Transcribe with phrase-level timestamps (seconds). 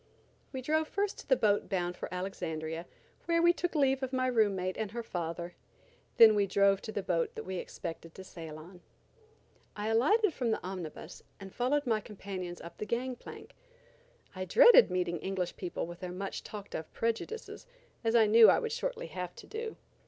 [0.51, 2.87] We drove first to the boat bound for Alexandria,
[3.25, 5.53] where we took leave of my room mate, and her father.
[6.17, 8.81] Then we drove to the boat that we expected to sail on.
[9.75, 13.53] I alighted from the omnibus, and followed my companions up the gang plank.
[14.35, 17.67] I dreaded meeting English people with their much talked of prejudices,
[18.03, 19.77] as I knew I would shortly have to do.